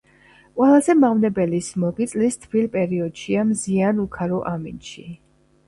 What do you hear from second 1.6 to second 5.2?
სმოგი წლის თბილ პერიოდშია, მზიან უქარო ამინდში.